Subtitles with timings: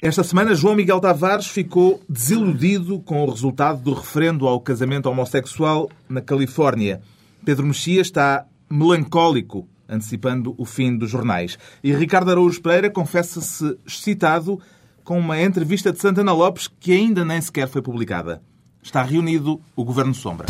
[0.00, 5.90] Esta semana, João Miguel Tavares ficou desiludido com o resultado do referendo ao casamento homossexual
[6.08, 7.00] na Califórnia.
[7.44, 11.58] Pedro Mexia está melancólico, antecipando o fim dos jornais.
[11.82, 14.60] E Ricardo Araújo Pereira confessa-se excitado
[15.02, 18.40] com uma entrevista de Santana Lopes que ainda nem sequer foi publicada.
[18.80, 20.46] Está reunido o Governo Sombra.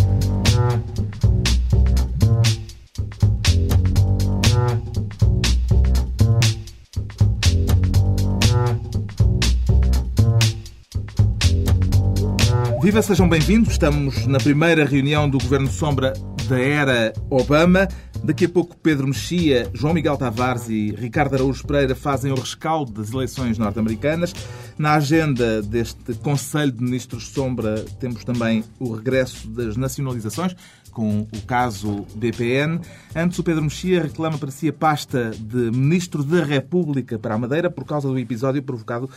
[12.88, 13.72] Viva, sejam bem-vindos.
[13.72, 16.14] Estamos na primeira reunião do Governo Sombra
[16.48, 17.86] da era Obama.
[18.24, 22.90] Daqui a pouco Pedro Mexia, João Miguel Tavares e Ricardo Araújo Pereira fazem o rescaldo
[22.90, 24.32] das eleições norte-americanas.
[24.78, 30.56] Na agenda deste Conselho de Ministros Sombra temos também o regresso das nacionalizações,
[30.90, 32.80] com o caso BPN.
[33.14, 37.38] Antes, o Pedro Mexia reclama para si a pasta de Ministro da República para a
[37.38, 39.10] Madeira por causa do episódio provocado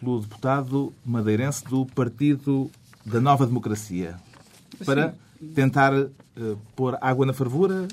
[0.00, 2.70] pelo deputado madeirense do Partido
[3.10, 4.16] da nova democracia
[4.84, 5.14] para
[5.54, 6.10] tentar uh,
[6.76, 7.88] pôr água na fervura?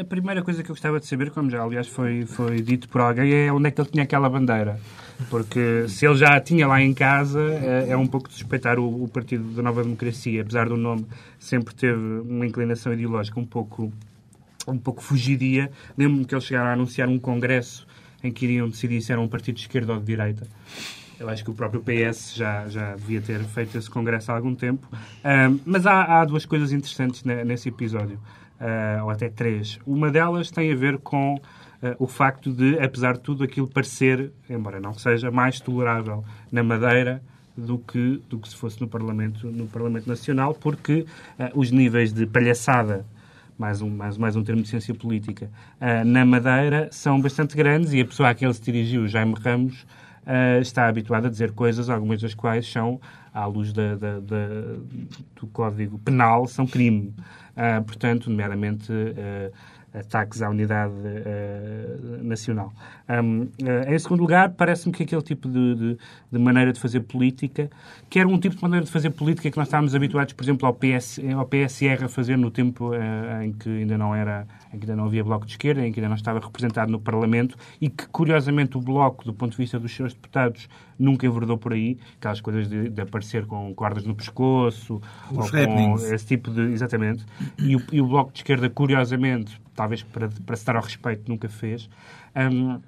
[0.00, 3.02] A primeira coisa que eu gostava de saber, como já aliás foi, foi dito por
[3.02, 4.80] alguém, é onde é que ele tinha aquela bandeira.
[5.28, 8.78] Porque se ele já a tinha lá em casa, é, é um pouco de suspeitar
[8.78, 10.40] o, o, Partido da Nova Democracia.
[10.40, 11.06] Apesar do nome,
[11.38, 13.92] sempre teve uma inclinação ideológica um pouco,
[14.66, 15.70] um pouco fugidia.
[15.98, 17.86] Lembro-me que eles chegaram a anunciar um congresso
[18.24, 20.46] em que iriam decidir se era um partido de esquerda ou de direita.
[21.18, 24.54] Eu acho que o próprio PS já, já devia ter feito esse congresso há algum
[24.54, 24.86] tempo.
[24.92, 28.20] Uh, mas há, há, duas coisas interessantes nesse episódio,
[28.60, 29.80] uh, ou até três.
[29.84, 31.40] Uma delas tem a ver com uh,
[31.98, 37.20] o facto de, apesar de tudo, aquilo parecer, embora não seja, mais tolerável na Madeira
[37.56, 41.04] do que, do que se fosse no Parlamento, no Parlamento Nacional, porque
[41.56, 43.04] os níveis de palhaçada
[43.58, 47.92] mais um, mais, mais um termo de ciência política, uh, na Madeira são bastante grandes
[47.92, 49.84] e a pessoa a quem ele se dirigiu, Jaime Ramos,
[50.28, 53.00] uh, está habituado a dizer coisas, algumas das quais são,
[53.32, 54.46] à luz da, da, da,
[55.34, 57.14] do Código Penal, são crime.
[57.56, 59.52] Uh, portanto, nomeadamente uh,
[59.92, 62.72] ataques à unidade uh, nacional.
[63.08, 65.98] Um, uh, em segundo lugar, parece-me que aquele tipo de, de,
[66.30, 67.70] de, maneira de fazer política,
[68.08, 70.66] que era um tipo de maneira de fazer política que nós estávamos habituados, por exemplo,
[70.66, 74.78] ao, PS, ao PSR a fazer no tempo uh, em que ainda não era, em
[74.78, 77.56] que ainda não havia Bloco de Esquerda, em que ainda não estava representado no Parlamento
[77.80, 81.72] e que, curiosamente, o Bloco, do ponto de vista dos seus deputados, nunca enverdou por
[81.72, 85.00] aí, aquelas coisas de, de aparecer com cordas no pescoço,
[85.30, 86.60] Os ou com esse tipo de...
[86.72, 87.24] Exatamente.
[87.58, 91.28] E o, e o Bloco de Esquerda, curiosamente, talvez para, para se dar ao respeito,
[91.28, 91.88] nunca fez.
[92.34, 92.80] Um,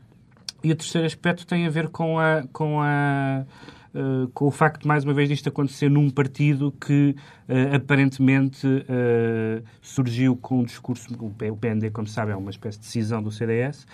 [0.62, 2.44] e o terceiro aspecto tem a ver com a.
[2.52, 3.44] Com a
[3.92, 7.16] Uh, com o facto, mais uma vez, disto acontecer num partido que
[7.48, 11.08] uh, aparentemente uh, surgiu com um discurso.
[11.18, 13.86] O PND, como sabe, é uma espécie de decisão do CDS,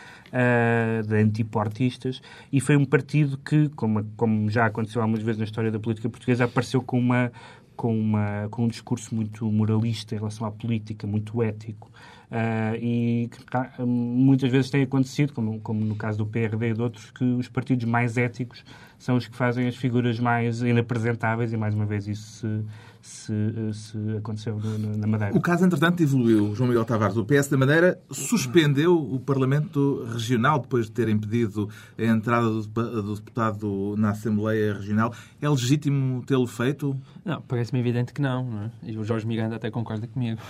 [1.07, 2.21] de antiportistas,
[2.53, 6.11] e foi um partido que, como, como já aconteceu algumas vezes na história da política
[6.11, 7.33] portuguesa, apareceu com uma,
[7.75, 11.91] com, uma, com um discurso muito moralista em relação à política, muito ético.
[12.31, 16.83] Uh, e que, muitas vezes tem acontecido, como, como no caso do PRD e de
[16.83, 18.65] outros, que os partidos mais éticos
[18.99, 22.65] são os que fazem as figuras mais inapresentáveis e, mais uma vez, isso se,
[23.07, 24.59] se, se aconteceu
[24.97, 25.37] na Madeira.
[25.37, 26.55] O caso, entretanto, evoluiu.
[26.55, 31.69] João Miguel Tavares, o PS da Madeira, suspendeu o Parlamento Regional depois de ter impedido
[31.97, 35.13] a entrada do deputado na Assembleia Regional.
[35.41, 36.97] É legítimo tê-lo feito?
[37.25, 38.71] Não, parece-me evidente que não, não é?
[38.83, 40.41] E o Jorge Miranda até concorda comigo.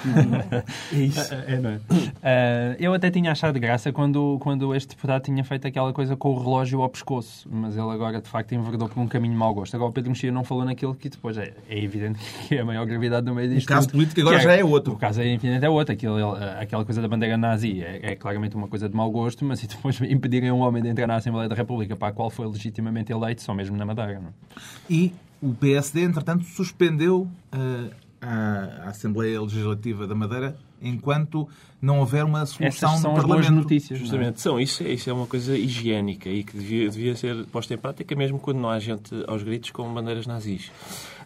[0.93, 1.27] é isso.
[1.37, 1.77] É, é, não é?
[1.77, 6.31] Uh, eu até tinha achado graça quando, quando este deputado tinha feito aquela coisa com
[6.31, 9.75] o relógio ao pescoço, mas ele agora, de facto, enverdou por um caminho mau gosto.
[9.75, 12.65] Agora o Pedro Mexia não falou naquilo que depois é, é evidente que é a
[12.65, 13.67] maior gravidade do meio disto.
[13.67, 14.95] O caso político agora é, já é outro.
[14.95, 15.93] O caso é infinito é outro.
[15.93, 16.17] Aquilo,
[16.59, 19.67] aquela coisa da bandeira nazi é, é, claramente uma coisa de mau gosto, mas se
[19.67, 23.13] depois impedirem um homem de entrar na Assembleia da República para a qual foi legitimamente
[23.13, 24.21] eleito, só mesmo na Madeira.
[24.21, 24.29] Não?
[24.29, 24.33] É?
[24.89, 25.13] E
[25.43, 27.91] o PSD, entretanto, suspendeu uh,
[28.21, 31.49] a, Assembleia Legislativa da Madeira enquanto
[31.81, 33.51] não houver uma solução Essas são no as Parlamento.
[33.51, 33.99] boas notícias.
[33.99, 34.59] Justamente, são.
[34.59, 38.15] Isso, é, isso é uma coisa higiênica e que devia, devia ser posta em prática
[38.15, 40.71] mesmo quando não há gente aos gritos com bandeiras nazis.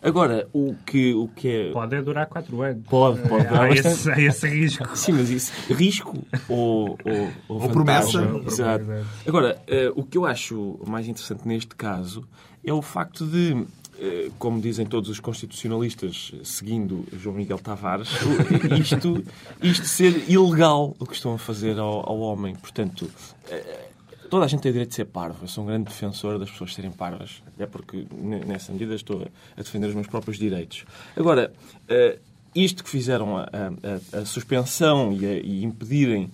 [0.02, 1.73] Agora, o que, o que é...
[1.73, 2.85] Pode durar quatro anos.
[2.88, 3.88] Pode, pode durar há bastante.
[3.88, 4.88] esse, há esse risco.
[4.97, 8.23] Sim, mas isso, risco ou, ou, ou, Ou promessa.
[8.47, 8.87] Exato.
[9.26, 12.26] Agora, eh, o que eu acho mais interessante neste caso
[12.64, 13.67] é o facto de
[14.02, 18.08] eh, como dizem todos os constitucionalistas, seguindo João Miguel Tavares,
[18.81, 19.23] isto,
[19.62, 22.55] isto ser ilegal o que estão a fazer ao, ao homem.
[22.55, 23.11] Portanto,
[23.50, 23.89] eh,
[24.31, 25.44] toda a gente tem o direito de ser parvo.
[25.44, 28.06] Eu sou um grande defensor das pessoas serem parvas, até porque
[28.47, 30.85] nessa medida estou a defender os meus próprios direitos.
[31.17, 31.53] Agora,
[31.88, 32.19] eh,
[32.55, 36.31] isto que fizeram a, a, a suspensão e, a, e impedirem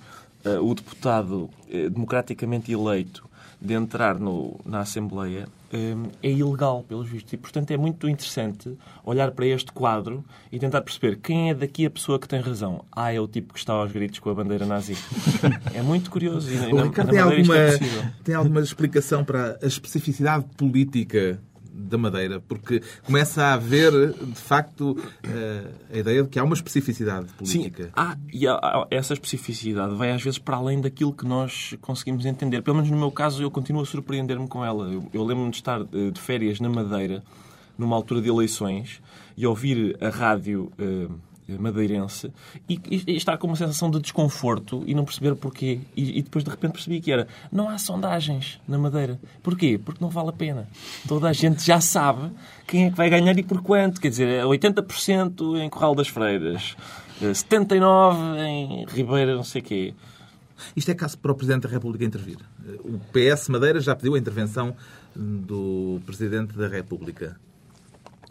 [0.62, 1.50] o deputado
[1.90, 3.28] democraticamente eleito
[3.60, 7.32] de entrar no, na Assembleia hum, é ilegal, pelos vistos.
[7.32, 11.86] E, portanto, é muito interessante olhar para este quadro e tentar perceber quem é daqui
[11.86, 12.84] a pessoa que tem razão.
[12.92, 14.96] Ah, é o tipo que está aos gritos com a bandeira nazi.
[15.74, 16.50] é muito curioso.
[16.50, 18.02] E, na, na tem isto alguma, é possível.
[18.24, 21.40] tem alguma explicação para a especificidade política
[21.78, 22.40] da Madeira?
[22.40, 27.58] Porque começa a haver, de facto, eh, a ideia de que há uma especificidade Sim,
[27.68, 27.90] política.
[27.94, 32.24] há, e há- há- essa especificidade vai às vezes para além daquilo que nós conseguimos
[32.24, 32.62] entender.
[32.62, 34.88] Pelo menos no meu caso, eu continuo a surpreender-me com ela.
[34.90, 37.22] Eu, eu lembro-me de estar eh, de férias na Madeira,
[37.78, 39.00] numa altura de eleições,
[39.36, 41.08] e ouvir a rádio eh,
[41.48, 42.32] madeirense
[42.68, 45.80] e, e- estar com uma sensação de desconforto e não perceber porquê.
[45.96, 49.18] E, e depois de repente percebi que era não há sondagens na Madeira.
[49.42, 49.78] Porquê?
[49.82, 50.68] Porque não vale a pena.
[51.06, 52.30] Toda a gente já sabe
[52.66, 54.00] quem é que vai ganhar e por quanto.
[54.00, 56.76] Quer dizer, é 80% em Corral das Freiras,
[57.22, 59.94] eh, 79% em Ribeira, não sei quê.
[60.74, 62.38] Isto é caso para o Presidente da República intervir.
[62.66, 64.74] Eh, O PS Madeira já pediu a intervenção
[65.14, 67.38] do Presidente da República.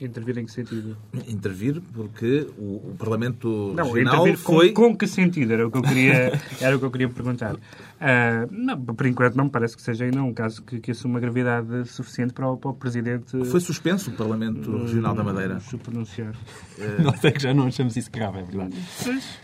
[0.01, 0.97] Intervir em que sentido?
[1.27, 4.71] Intervir porque o, o Parlamento Não, Regional com, foi...
[4.73, 5.53] com que sentido?
[5.53, 7.55] Era o que eu queria, era o que eu queria perguntar.
[8.01, 11.17] Ah, não, por enquanto não me parece que seja ainda um caso que, que assuma
[11.19, 15.61] gravidade suficiente para o, para o Presidente Foi suspenso o Parlamento Regional da Madeira.
[15.61, 16.33] se pronunciar.
[17.01, 18.75] Nós é que já não achamos isso grave, é verdade.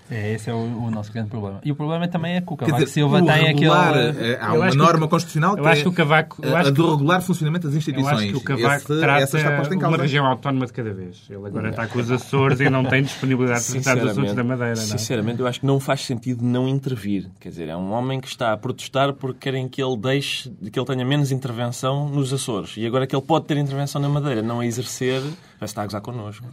[0.10, 1.62] É, esse é o, o nosso grande problema.
[1.64, 4.28] E o problema também é que o Cavaco dizer, Silva o tem regular, aquele...
[4.34, 6.46] eh, Há Eu uma acho que norma constitucional que eu acho é que o Cavaco-
[6.46, 8.14] eu a- acho a do regular funcionamento das Eu instituições.
[8.20, 10.02] acho que o Cavaco Esse- essa está posta trata em uma causa.
[10.02, 11.28] região autónoma de cada vez.
[11.30, 14.44] Ele agora está com os Açores e não tem disponibilidade de tratar dos assuntos da
[14.44, 14.76] Madeira.
[14.76, 14.86] Não é?
[14.86, 17.30] sinceramente, eu acho que não faz sentido não intervir.
[17.40, 20.80] Quer dizer, é um homem que está a protestar porque querem que ele deixe, que
[20.80, 22.76] ele tenha menos intervenção nos Açores.
[22.76, 25.86] E agora que ele pode ter intervenção na Madeira, não a exercer, vai estar a
[25.86, 26.48] gozar connosco.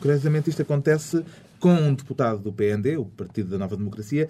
[0.00, 1.22] Curiosamente, isto acontece
[1.60, 4.28] com um deputado do PND, o Partido da Nova Democracia,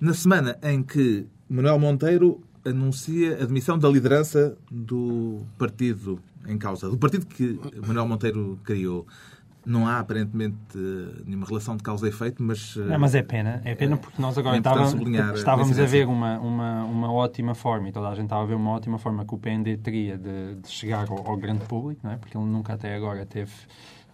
[0.00, 6.88] na semana em que Manuel Monteiro anuncia a demissão da liderança do partido em causa,
[6.88, 9.06] do partido que Manuel Monteiro criou.
[9.66, 10.56] Não há, aparentemente,
[11.26, 12.74] nenhuma relação de causa e efeito, mas...
[12.74, 15.84] eh, Não, mas é pena, é pena porque nós agora É estávamos, a estávamos a
[15.84, 18.98] ver uma, uma, uma ótima forma, e toda a gente estava a ver uma ótima
[18.98, 22.16] forma que o PND teria de, de chegar ao, ao grande público, não é?
[22.16, 23.52] porque ele nunca até agora teve,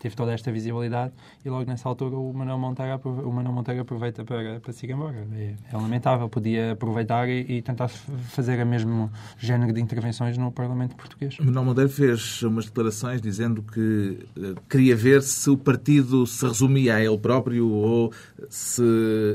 [0.05, 4.23] teve toda esta visibilidade, e logo nessa altura o Manuel Monteiro, o Manuel Monteiro aproveita
[4.23, 5.27] para, para se ir embora.
[5.33, 10.53] É, é lamentável, podia aproveitar e, e tentar fazer o mesmo género de intervenções no
[10.53, 11.39] Parlamento português.
[11.39, 16.97] Manuel Monteiro fez umas declarações dizendo que eh, queria ver se o partido se resumia
[16.97, 18.13] a ele próprio ou
[18.51, 18.83] se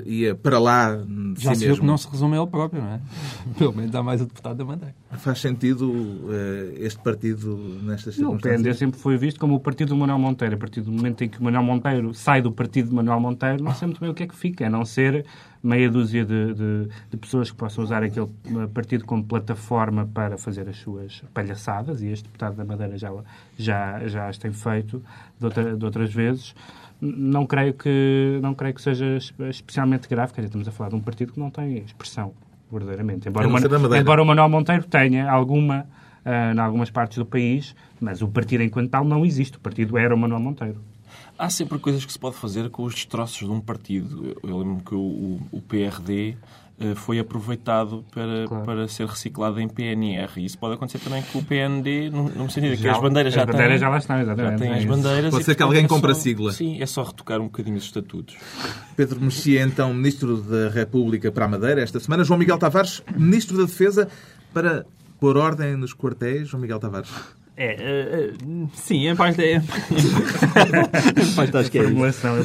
[0.06, 1.82] ia para lá de Já si se viu mesmo.
[1.82, 3.00] que não se resume a ele próprio, não é?
[3.58, 4.94] Pelo menos há mais o deputado da Madeira.
[5.18, 5.92] Faz sentido
[6.32, 8.62] eh, este partido nestas Não, o circunstâncias?
[8.62, 10.54] PND sempre foi visto como o partido do Manuel Monteiro.
[10.54, 13.64] A partir do momento em que o Manuel Monteiro sai do partido de Manuel Monteiro,
[13.64, 15.26] não sei muito bem o que é que fica, a não ser
[15.64, 20.38] meia dúzia de, de- de pessoas que possam usar aquele eh, partido como plataforma para
[20.38, 23.12] fazer as suas palhaçadas, e este deputado da Madeira já,
[23.58, 25.04] já, já as tem feito
[25.40, 26.54] de, outra- de outras vezes.
[27.02, 30.90] Não creio, que, não creio que seja es- especialmente grave, quer dizer, estamos a falar
[30.92, 32.32] de um partido que não tem expressão,
[32.72, 33.28] verdadeiramente.
[33.30, 34.02] Embora, A o, não ser Manu- da Madeira.
[34.04, 35.86] embora o Manuel Monteiro tenha alguma
[36.26, 39.58] ah, em algumas partes do país, mas o partido enquanto tal não existe.
[39.58, 40.78] O partido era o Manuel Monteiro.
[41.38, 44.36] Há sempre coisas que se pode fazer com os destroços de um partido.
[44.44, 46.36] Eu, eu lembro que o, o- o PRD
[46.96, 48.66] foi aproveitado para, Claro.
[48.66, 50.30] para ser reciclado em PNR.
[50.38, 53.02] E isso pode acontecer também com o PND, no, no sentido de que Já- as
[53.02, 53.80] bandeiras já as bandeiras têm.
[53.80, 54.52] já lá estão, exatamente.
[54.52, 55.32] Já têm É as bandeiras.
[55.32, 56.52] Pode ser que alguém é compre a sigla.
[56.52, 58.36] Sim, é só retocar um bocadinho os estatutos.
[58.96, 62.24] Pedro Mexia, então, Ministro da República para a Madeira esta semana.
[62.24, 64.08] João Miguel Tavares, Ministro da Defesa
[64.54, 64.86] para
[65.20, 66.48] pôr ordem nos quartéis.
[66.48, 67.10] João Miguel Tavares.
[67.60, 69.58] É, eh, eh, sim, em parte é.
[71.22, 71.84] em parte acho que é.
[71.84, 72.40] Formulação é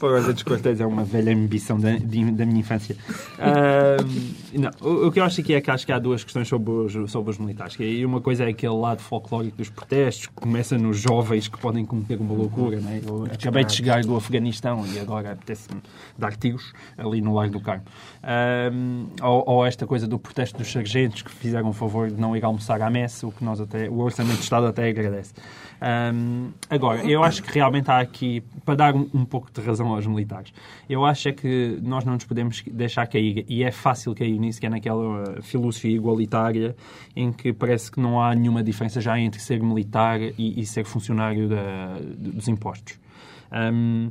[0.00, 2.96] ordem dos quartéis é uma velha ambição da, de- da minha infância.
[3.40, 6.46] Ahm, não, o, o que eu acho aqui é que acho que há duas questões
[6.46, 7.74] sobre os, sobre os militares.
[7.74, 11.58] Que aí uma coisa é aquele lado folclórico dos protestos, que começa nos jovens que
[11.58, 12.78] podem cometer uma loucura.
[12.78, 13.00] Né?
[13.04, 15.82] Eu acabei de chegar do Afeganistão e agora apetece-me
[16.16, 17.84] dar tiros ali no Largo do Carmo.
[19.22, 22.44] Ou, ou esta coisa do protesto dos sargentos que fizeram o favor de não ir
[22.44, 25.32] almoçar à messa, o que nós até, o Orçamento de Estado até agradece.
[25.80, 29.88] Ahm, agora, eu acho que realmente há aqui, para dar um, um pouco de razão
[29.88, 30.52] aos militares,
[30.88, 34.58] eu acho é que nós não nos podemos deixar cair, e é fácil cair nisso,
[34.58, 36.74] que é naquela filosofia igualitária
[37.14, 40.84] em que parece que não há nenhuma diferença já entre ser militar e, e ser
[40.84, 42.98] funcionário da- dos impostos.
[43.50, 44.10] Ahm,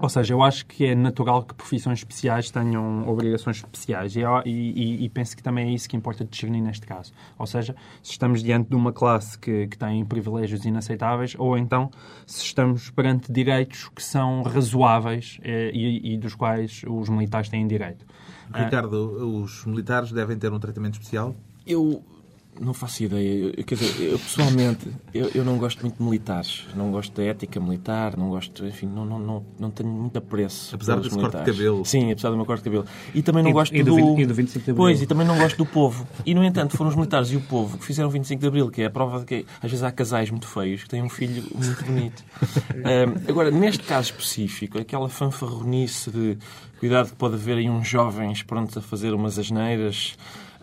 [0.00, 5.04] ou seja, eu acho que é natural que profissões especiais tenham obrigações especiais e, e-
[5.04, 7.12] e- penso que também é isso que importa discernir neste caso.
[7.38, 11.90] Ou seja, se estamos diante de uma classe que, que tem privilégios inaceitáveis ou então
[12.26, 17.66] se estamos perante direitos que são razoáveis eh, e, e dos quais os militares têm
[17.66, 18.04] direito.
[18.52, 21.34] Ah, Ricardo, os militares devem ter um tratamento especial?
[21.66, 22.02] Eu
[22.60, 23.52] não faço ideia.
[23.56, 26.66] Eu, quer dizer, eu pessoalmente, eu, eu, não gosto muito de militares.
[26.74, 30.74] Não gosto da ética militar, não gosto, enfim, não, não, não, não tenho muito apreço.
[30.74, 31.84] Apesar do corte de cabelo.
[31.84, 32.86] Sim, apesar do meu corte de cabelo.
[33.14, 33.96] E também não e, gosto e do...
[33.96, 34.84] do, e do 25 de Abril.
[34.84, 36.06] Pois, e também não gosto do povo.
[36.24, 38.70] E, no entanto, foram os militares e o povo que fizeram o 25 de Abril,
[38.70, 41.08] que é a prova de que às vezes há casais muito feios que têm um
[41.08, 42.24] filho muito bonito.
[42.74, 46.38] um, agora, neste caso específico, aquela fanfarronice de
[46.78, 50.16] cuidado que pode haver aí uns jovens prontos a fazer umas asneiras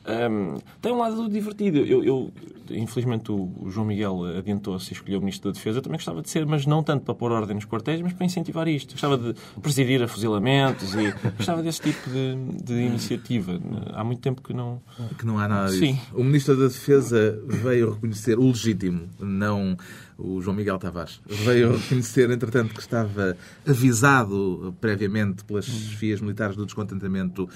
[0.06, 1.80] um, tem um lado divertido.
[1.80, 2.32] Eu, eu
[2.70, 5.80] infelizmente, o, João Miguel adiantou-se e escolheu o Ministro da Defesa.
[5.80, 8.26] Eu também gostava de ser, mas não tanto para pôr ordem nos quartéis, mas para
[8.26, 8.92] incentivar isto.
[8.92, 13.60] Gostava de presidir a fuzilamentos e gostava desse tipo de, de, iniciativa.
[13.94, 14.82] Há muito tempo que não...
[15.18, 15.80] Que não há nada disso.
[15.80, 16.00] Sim.
[16.14, 19.78] O Ministro da Defesa veio reconhecer o legítimo, não
[20.18, 21.20] o João Miguel Tavares.
[21.26, 23.36] Veio reconhecer, entretanto, que estava
[23.68, 27.50] avisado previamente pelas chefias militares do descontentamento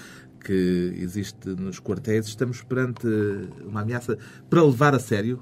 [0.48, 3.06] que existe nos quartéis, estamos perante
[3.66, 4.16] uma ameaça
[4.48, 5.38] para levar a sério?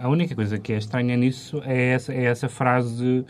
[0.00, 3.24] A única coisa que é estranha nisso é essa, é essa frase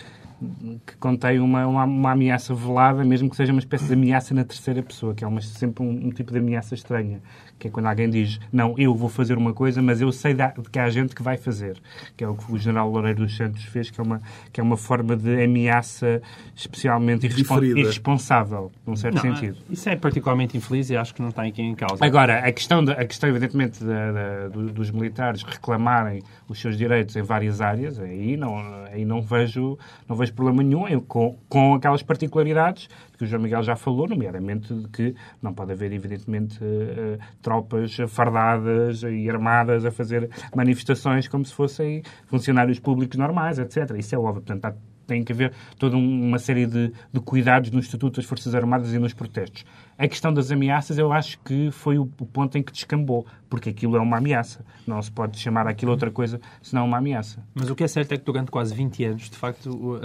[0.86, 4.44] que contém uma, uma, uma, ameaça velada, mesmo que seja uma espécie de ameaça na
[4.44, 7.20] terceira pessoa, que é uma, sempre um, um, tipo de ameaça estranha
[7.58, 10.42] que é quando alguém diz não, eu vou fazer uma coisa, mas eu sei de
[10.70, 11.78] que há gente que vai fazer,
[12.16, 14.20] que é o que o general Loureiro dos Santos fez, que é uma,
[14.52, 16.20] que é uma forma de ameaça
[16.54, 19.58] especialmente irrespon irresponsável, num certo não, sentido.
[19.70, 22.04] Isso é particularmente infeliz e acho que não está aqui em causa.
[22.04, 27.16] Agora, a questão, de, a questão evidentemente, da, da, dos militares reclamarem os seus direitos
[27.16, 28.56] em várias áreas, aí não,
[28.92, 29.78] aí não, vejo,
[30.08, 34.08] não vejo problema nenhum, eu, com, com aquelas particularidades que o João Miguel já falou,
[34.08, 41.26] nomeadamente de que não pode haver, evidentemente, uh, tropas fardadas e armadas a fazer manifestações
[41.28, 43.96] como se fossem funcionários públicos normais, etc.
[43.98, 44.42] Isso é óbvio.
[44.42, 48.92] Portanto, tem que haver toda uma série de, de, cuidados no Estatuto das Forças Armadas
[48.92, 49.64] e nos protestos.
[49.96, 53.70] A questão das ameaças, eu acho que foi o, o ponto em que descambou, porque
[53.70, 54.64] aquilo é uma ameaça.
[54.86, 57.44] Não se pode chamar aquilo outra coisa senão uma ameaça.
[57.54, 60.00] Mas o que é certo é que durante quase 20 anos, de facto,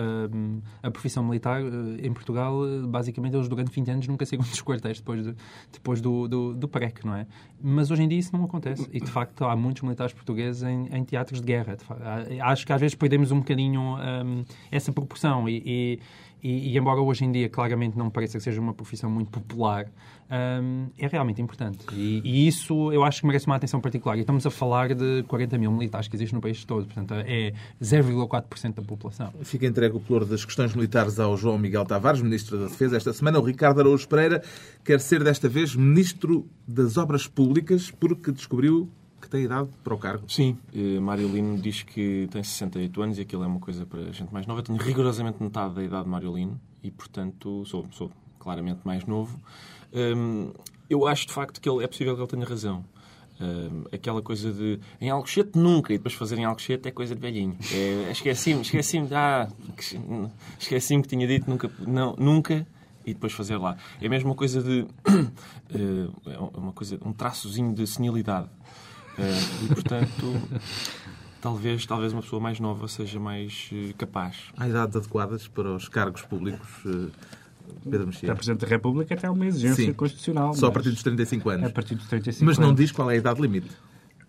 [0.84, 4.46] a, a profissão militar eh, em Portugal, eh, basicamente, eles durante 20 anos nunca saíram
[4.50, 5.36] dos quartéis depois, de,
[5.72, 7.28] depois do, do, do PREC, não é?
[7.62, 8.88] Mas hoje em dia isso não acontece.
[8.92, 11.76] E, de facto, há muitos militares portugueses em, em teatros de guerra.
[11.76, 12.04] De facto,
[12.42, 16.00] acho que às vezes perdemos um bocadinho um, essa proporção e, e
[16.44, 19.86] e, e, embora hoje em dia claramente não pareça que seja uma profissão muito popular,
[20.32, 21.86] um, é realmente importante.
[21.94, 24.18] E, e, isso eu acho que merece uma atenção particular.
[24.18, 27.54] E estamos a falar de 40 mil militares que existem no país todo, portanto é
[27.82, 29.34] 0,4% da população.
[29.42, 32.98] Fica entregue o pluro das questões militares ao João Miguel Tavares, Ministro da Defesa.
[32.98, 34.44] Esta semana o Ricardo Araújo Pereira
[34.84, 38.90] quer ser desta vez Ministro das Obras Públicas porque descobriu
[39.22, 40.24] que tem idade para o cargo.
[40.28, 44.12] Sim, eh, Mário Lino diz que tem 68 anos e aquilo é uma coisa para
[44.12, 44.62] gente mais nova.
[44.62, 49.06] Eu tenho rigorosamente metade da idade de Mário Lino e, portanto, sou, sou claramente mais
[49.06, 49.40] novo.
[49.94, 50.52] Um,
[50.90, 52.84] eu acho, de facto, que ele, é possível que ele tenha razão.
[53.42, 57.22] Um, aquela coisa de em Alcochete nunca e depois fazer em Alcochete é coisa de
[57.22, 57.58] velhinho.
[57.74, 59.48] É, esqueci-me, esqueci-me, ah,
[60.60, 62.68] esqueci-me que tinha dito nunca, não, nunca
[63.06, 63.78] e depois fazer lá.
[64.00, 64.86] É a mesma coisa de.
[65.74, 68.48] é uma coisa, um traçozinho de senilidade.
[69.18, 70.34] Uh, e, portanto,
[71.42, 74.38] talvez, talvez uma pessoa mais nova seja mais uh, capaz.
[74.56, 77.12] Há idades adequadas para os cargos públicos, uh,
[77.84, 78.28] Pedro Mexia?
[78.28, 79.94] Para Presidente da República até uma exigência Sim.
[79.94, 80.54] constitucional.
[80.54, 81.68] Só a partir dos 35 anos.
[81.68, 83.70] A partir dos 35 mas não diz qual é a idade limite.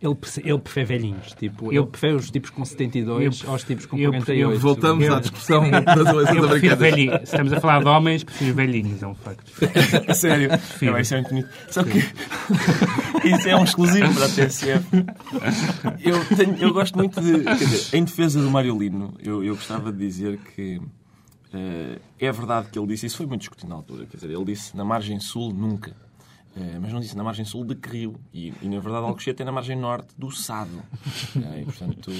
[0.02, 1.32] Ele, ele prefere velhinhos.
[1.38, 4.40] Tipo, eu, ele prefere os tipos com 72 eu, aos tipos com 48.
[4.40, 7.22] Eu, voltamos eu, à discussão das eleições americanas.
[7.22, 9.44] Estamos a falar de homens, prefiro velhinhos, é um facto.
[10.12, 10.50] Sério?
[10.82, 11.48] Não, isso é muito bonito.
[11.70, 11.98] Só que
[13.28, 14.84] isso é um exclusivo para a TSF.
[16.02, 17.44] Eu, tenho, eu gosto muito de...
[17.44, 20.80] Quer dizer, em defesa do Mário Lino, eu, eu gostava de dizer que
[22.18, 24.76] é verdade que ele disse, isso foi muito discutido na altura, quer dizer, ele disse
[24.76, 25.94] na margem sul nunca.
[26.54, 28.14] Eh, mas não disse na margem sul de que rio.
[28.32, 30.82] E, e na verdade, Alcochete é na margem norte do Sado.
[31.34, 32.12] Eh, e, portanto,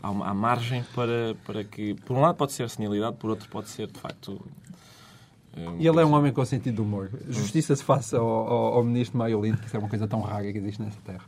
[0.00, 3.68] há, há margem para, para que, por um lado, pode ser senilidade, por outro, pode
[3.68, 4.40] ser, de facto,
[5.56, 7.10] eh, e ele é um homem com sentido de humor.
[7.28, 10.52] Justiça se faça ao, ao, ao ministro Maiolino, que isso é uma coisa tão rara
[10.52, 11.24] que existe nessa terra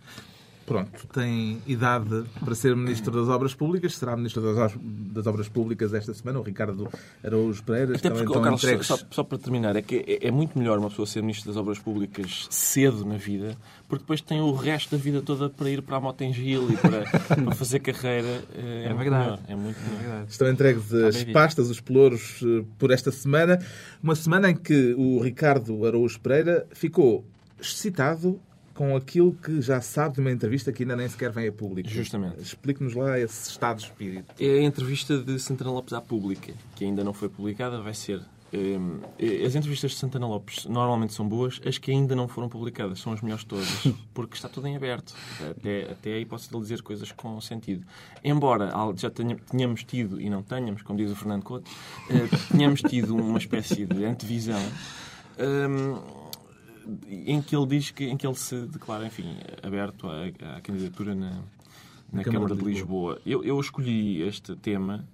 [0.66, 5.92] pronto, tem idade para ser Ministro das Obras Públicas, será Ministro das, das Obras Públicas
[5.94, 6.88] esta semana, o Ricardo
[7.24, 7.96] Araújo Pereira.
[7.96, 8.86] Até porque, então, Carlos, entregues...
[8.86, 11.56] só, só, para terminar, é que é, é, muito melhor uma pessoa ser Ministro das
[11.56, 13.56] Obras Públicas cedo na vida,
[13.88, 17.02] porque depois tem o resto da vida toda para ir para a Motengil e para,
[17.44, 18.42] para fazer carreira.
[18.54, 19.24] É, é verdade.
[19.24, 20.24] Melhor, é muito melhor.
[20.28, 23.58] Estão entregues as pastas, os pelouros eh, por esta semana.
[24.02, 27.24] Uma semana em que o Ricardo Araújo Pereira ficou
[27.60, 28.40] excitado
[28.74, 31.88] com aquilo que já sabe de uma entrevista que ainda nem sequer vem a público.
[31.88, 32.40] Justamente.
[32.40, 34.34] Explique-nos lá esse estado de espírito.
[34.40, 38.22] É a entrevista de Santana Lopes à pública, que ainda não foi publicada, vai ser
[38.52, 43.00] eh, as entrevistas de Santana Lopes normalmente são boas, as que ainda não foram publicadas
[43.00, 43.66] são as melhores todas,
[44.12, 45.14] porque está tudo em aberto.
[45.50, 47.86] Até, até aí posso dizer coisas com sentido.
[48.22, 51.70] Embora já tenhamos tido, e não tenhamos, como diz o Fernando Couto,
[52.10, 54.60] eh, tenhamos tido uma espécie de antevisão
[57.10, 61.14] em que ele diz que em que ele se declara, enfim, aberto à, à candidatura
[61.14, 61.30] na,
[62.12, 63.14] na Câmara, Câmara de Lisboa.
[63.14, 63.20] Lisboa.
[63.24, 65.04] Eu, eu escolhi este tema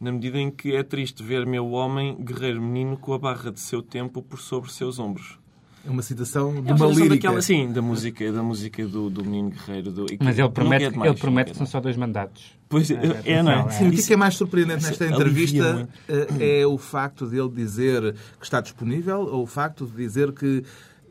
[0.00, 3.60] na medida em que é triste ver meu homem, guerreiro menino, com a barra de
[3.60, 5.38] seu tempo por sobre seus ombros.
[5.86, 7.14] É uma citação de é uma, uma lírica.
[7.14, 9.92] Daquela, sim, da música, da música do, do menino guerreiro.
[9.92, 12.56] Do, Mas ele promete, mais, ele promete que são só dois mandatos.
[12.68, 13.70] Pois é, é, é não é?
[13.70, 18.14] Sim, o que é mais surpreendente nesta entrevista eh, é o facto de ele dizer
[18.38, 20.64] que está disponível ou o facto de dizer que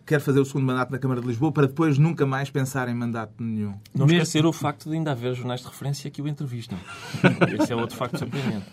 [0.06, 2.94] quer fazer o segundo mandato na Câmara de Lisboa para depois nunca mais pensar em
[2.94, 3.74] mandato nenhum.
[3.94, 4.22] Não Mesmo...
[4.22, 6.78] esquecer o facto de ainda haver jornais de referência que o entrevistam.
[7.60, 8.66] Esse é outro facto surpreendente.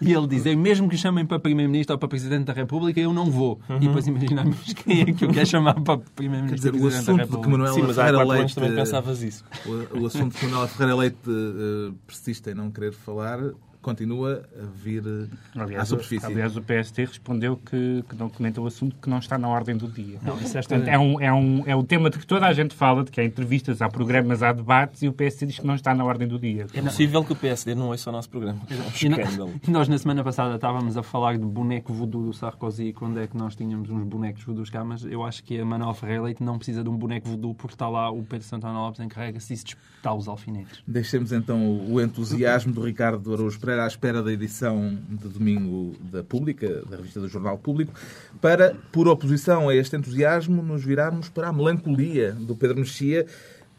[0.00, 3.12] E ele diz, é mesmo que chamem para Primeiro-Ministro ou para Presidente da República, eu
[3.12, 3.60] não vou.
[3.68, 3.76] Uhum.
[3.76, 7.36] E depois imaginamos quem é que o quer chamar para Primeiro-Ministro Quer dizer, o assunto
[7.36, 8.54] de que Manuel Sim, mas Ferreira Leite...
[8.54, 9.44] também pensavas isso.
[9.66, 13.38] O, o assunto que Manuel Ferreira Leite uh, persiste em não querer falar
[13.84, 16.24] continua a vir eh, aliás, à superfície.
[16.24, 19.76] Aliás, o PST respondeu que, que não comenta o assunto, que não está na ordem
[19.76, 20.18] do dia.
[20.22, 22.52] Não, isso é, Portanto, é, um, é, um, é um tema de que toda a
[22.54, 25.66] gente fala, de que há entrevistas, há programas, há debates, e o PSD diz que
[25.66, 26.66] não está na ordem do dia.
[26.72, 28.60] É possível que o PSD não ouça o nosso programa.
[28.70, 29.52] É um escândalo.
[29.68, 33.36] Nós, na semana passada, estávamos a falar de boneco voodoo do Sarkozy, quando é que
[33.36, 36.56] nós tínhamos uns bonecos voodoo cá, mas eu acho que a Manuel Ferreira Leite não
[36.56, 39.64] precisa de um boneco voodoo, porque está lá o Pedro Santana Lopes encarrega-se e se
[39.64, 40.82] disputar os alfinetes.
[40.86, 46.22] Deixemos então o entusiasmo do Ricardo Araújo Pereira à espera da edição de domingo da
[46.22, 47.92] Pública, da revista do Jornal Público,
[48.40, 53.26] para, por oposição a este entusiasmo, nos virarmos para a melancolia do Pedro Mexia,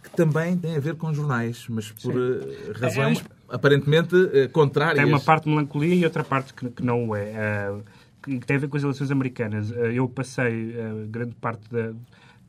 [0.03, 2.39] que também tem a ver com jornais, mas por Sim.
[2.39, 5.03] Eh, razões é aparentemente eh, contrárias.
[5.03, 7.71] Tem uma parte de melancolia e outra parte que, não o é.
[7.71, 7.83] Uh,
[8.21, 9.69] que tem a ver com as eleições americanas.
[9.69, 10.73] Eu passei
[11.09, 11.93] grande parte da,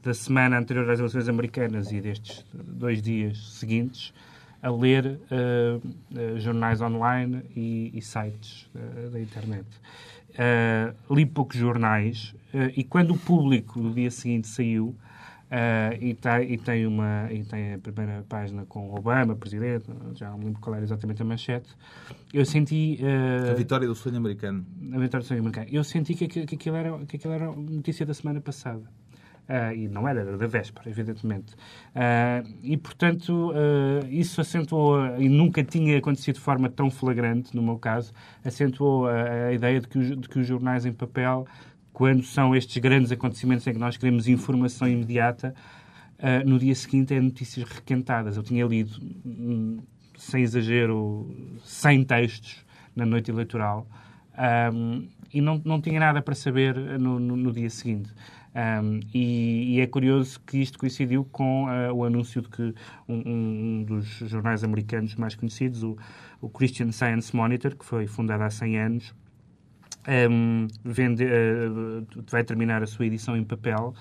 [0.03, 4.15] da semana anterior às eleições americanas e destes dois dias seguintes
[4.63, 9.67] a ler uh, uh, jornais online e, e sites uh, da internet.
[11.11, 12.35] li poucos jornais
[12.76, 14.95] e quando o público no dia seguinte saiu
[15.99, 20.39] e, tem, e, tem uma, e tem a primeira página com Obama, presidente, já não
[20.39, 21.71] me lembro qual era exatamente a manchete,
[22.35, 22.99] eu senti...
[23.50, 24.67] a vitória do sonho americano.
[24.93, 25.69] A vitória do sonho americano.
[25.71, 28.83] Eu senti que, que, que, aquilo, era, que aquilo era notícia da semana passada.
[29.49, 31.54] Uh, e não era, era da véspera, evidentemente.
[31.95, 37.63] Uh, e, portanto, uh, isso acentuou, e nunca tinha acontecido de forma tão flagrante, no
[37.63, 38.13] meu caso,
[38.45, 41.47] acentuou a, a ideia de que, de que os jornais em papel,
[41.93, 45.54] quando são estes grandes acontecimentos em que nós queremos informação imediata,
[46.47, 48.39] no dia seguinte é notícias requentadas.
[48.39, 49.78] Eu tinha lido, hum,
[50.17, 51.30] sem exagero,
[51.63, 53.87] 100 textos na noite eleitoral.
[54.73, 58.11] Um, e não, não tinha nada para saber no, no, no dia seguinte.
[58.56, 62.75] Um, e, e, é curioso que isto coincidiu com uh, o anúncio de que
[63.06, 65.95] um, um, dos jornais americanos mais conhecidos, o,
[66.40, 69.14] o, Christian Science Monitor, que foi fundado há 100 anos,
[70.82, 73.95] vende, uh, vai terminar a sua edição em papel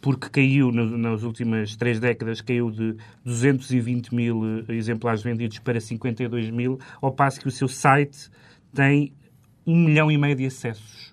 [0.00, 6.50] porque caiu no, nas últimas três décadas, caiu de 220 mil exemplares vendidos para 52
[6.50, 8.30] mil, ao passo que o seu site
[8.72, 9.12] tem
[9.66, 11.07] um milhão e meio de acessos.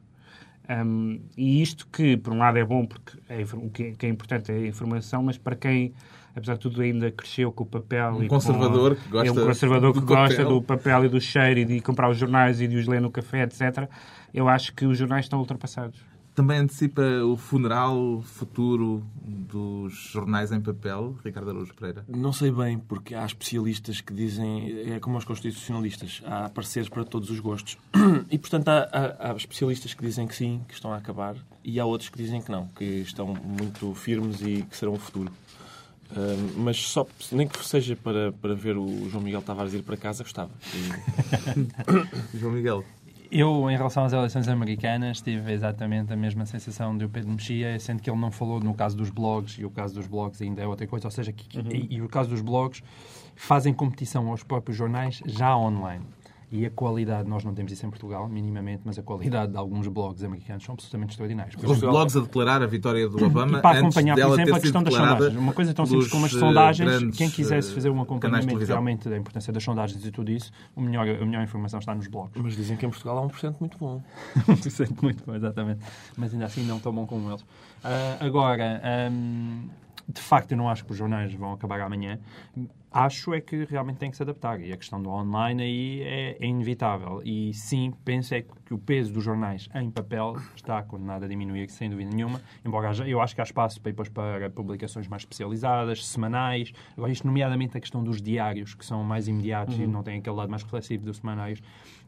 [0.70, 4.52] Um, e isto que, por um lado, é bom, porque é, o que é, importante
[4.52, 5.94] é a informação, mas para quem,
[6.36, 8.14] apesar de tudo, ainda cresceu com o papel...
[8.16, 10.50] Um conservador com, que gosta, é um conservador que do, gosta papel.
[10.50, 13.12] do papel e do cheiro e de comprar os jornais e de os ler no
[13.12, 13.88] café, etc.
[14.34, 20.60] Eu acho que os jornais estão ultrapassados também antecipa o funeral futuro dos jornais em
[20.60, 22.04] papel, Ricardo Araújo Pereira?
[22.10, 27.06] Não sei bem, porque há especialistas que dizem, é como os constitucionalistas, há pareceres para
[27.06, 27.78] todos os gostos.
[28.30, 31.80] E, portanto, há, há, há, especialistas que dizem que sim, que estão a acabar, e
[31.80, 35.32] há outros que dizem que não, que estão muito firmes e que serão o futuro.
[36.12, 39.96] Uh, mas só, nem que seja para, para ver o João Miguel Tavares ir para
[39.96, 40.52] casa, gostava.
[40.74, 42.38] E...
[42.38, 42.84] João Miguel,
[43.32, 47.80] eu, em relação às eleições americanas, tive exatamente a mesma sensação de o Pedro Mexia,
[47.80, 50.62] sendo que ele não falou no caso dos blogs, e o caso dos blogs ainda
[50.62, 51.70] é outra coisa, ou seja, que, uhum.
[51.72, 52.82] e, e o caso dos blogs
[53.36, 56.06] fazem competição aos próprios jornais já online.
[56.52, 59.88] E a qualidade, nós não temos isso em Portugal, minimamente, mas a qualidade de alguns
[59.88, 61.56] blogs americanos são absolutamente extraordinários.
[61.62, 64.84] Os blogs a declarar a vitória do Obama e para acompanhar, por exemplo, a questão
[64.84, 65.36] das sondagens.
[65.36, 69.52] Uma coisa tão simples como as sondagens, quem quisesse fazer um acompanhamento realmente da importância
[69.52, 72.42] das sondagens e tudo isso, a melhor, a melhor informação está nos blogs.
[72.42, 74.02] Mas dizem que em Portugal há 1% muito bom.
[74.48, 75.80] 1% muito bom, exatamente.
[76.16, 77.42] Mas ainda assim não tão bom como eles.
[77.42, 77.46] Uh,
[78.20, 78.82] agora,
[79.12, 79.68] um,
[80.08, 82.20] de facto, eu não acho que os jornais vão acabar amanhã
[82.96, 84.62] acho é que realmente tem que se adaptar.
[84.62, 87.22] E a questão do online aí é, é inevitável.
[87.24, 91.70] E sim, penso é que o peso dos jornais em papel está condenado a diminuir,
[91.70, 92.42] sem dúvida nenhuma.
[92.64, 96.72] Embora eu acho que há espaço para, depois para publicações mais especializadas, semanais.
[96.98, 99.84] Agora, isto, nomeadamente, a questão dos diários, que são mais imediatos uhum.
[99.84, 101.62] e não têm aquele lado mais reflexivo dos semanários,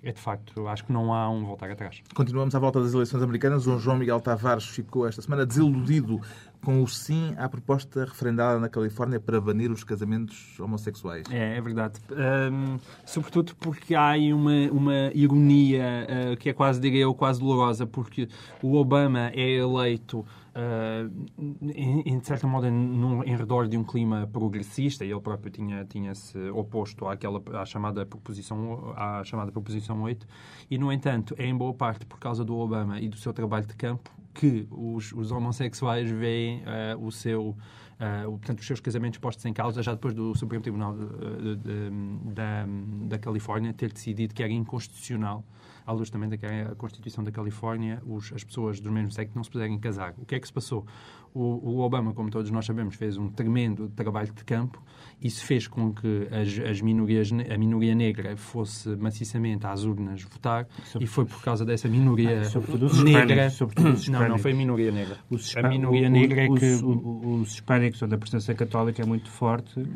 [0.03, 2.01] é de facto, acho que não há um voltar atrás.
[2.13, 3.65] Continuamos à volta das eleições americanas.
[3.65, 6.21] O João Miguel Tavares ficou esta semana desiludido
[6.63, 11.25] com o sim à proposta referendada na Califórnia para banir os casamentos homossexuais.
[11.31, 11.99] É, é verdade.
[12.11, 17.39] Um, sobretudo porque há aí uma, uma ironia uh, que é quase, diria eu, quase
[17.39, 18.27] dolorosa, porque
[18.61, 23.83] o Obama é eleito uh, em, em, de certa modo, em, em redor de um
[23.83, 29.51] clima progressista, e ele próprio tinha, tinha se oposto àquela, à, chamada proposição, à chamada
[29.51, 30.27] Proposição 8,
[30.69, 33.65] e, no entanto, é em boa parte por causa do Obama e do seu trabalho
[33.65, 37.55] de campo que os, os homossexuais veem uh, o seu
[37.97, 41.55] Uh, portanto, os seus casamentos postos em causa já depois do Supremo Tribunal de, de,
[41.55, 41.89] de,
[42.31, 42.67] da,
[43.07, 45.43] da Califórnia ter decidido que era inconstitucional
[45.87, 46.37] à luz também da
[46.75, 50.13] Constituição da Califórnia, os, as pessoas do mesmo sexo não se puderem casar.
[50.17, 50.85] O que é que se passou?
[51.33, 54.81] O, o, Obama, como todos nós sabemos, fez um tremendo trabalho de campo.
[55.21, 60.67] Isso fez com que as, as minorias, a minoria negra fosse maciçamente às urnas votar
[60.85, 63.49] sobretudo, e foi por causa dessa minoria ah, negra...
[63.49, 65.17] Sobretudo os não, não foi a minoria negra.
[65.29, 66.65] Os a minoria negra é que...
[66.65, 69.87] Os, os hispânicos, onde a presença católica é muito forte, uh,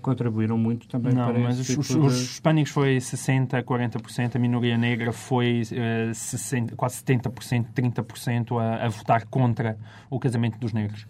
[0.00, 1.98] contribuíram muito também não, para mas os, tipo os, de...
[1.98, 8.86] os hispânicos foi 60%, 40%, a minoria negra foi uh, 60, quase 70%, 30% a,
[8.86, 9.78] a votar contra
[10.10, 11.06] o casamento dos negros.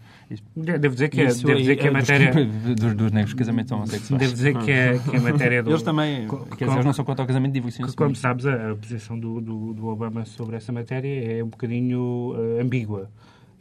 [0.57, 2.33] Devo dizer que, é, devo dizer que a matéria...
[2.33, 4.21] Dos, dos negros, casamentos homossexuais.
[4.21, 5.71] Devo dizer que a, que a matéria do...
[5.71, 7.97] Eles também, quer dizer, eles não são contra o casamento, divorciam-se.
[7.97, 12.35] Como sabes, a, a posição do, do, do, Obama sobre essa matéria é um bocadinho
[12.35, 13.11] uh, ambígua.